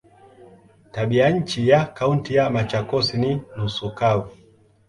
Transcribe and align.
Tabianchi 0.91 1.67
ya 1.69 1.85
Kaunti 1.85 2.35
ya 2.35 2.49
Machakos 2.49 3.13
ni 3.13 3.41
nusu 3.57 3.95
kavu. 3.95 4.29